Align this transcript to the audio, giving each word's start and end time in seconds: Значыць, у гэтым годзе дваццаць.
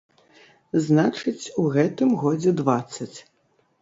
Значыць, 0.85 1.43
у 1.65 1.67
гэтым 1.75 2.09
годзе 2.25 2.55
дваццаць. 2.63 3.15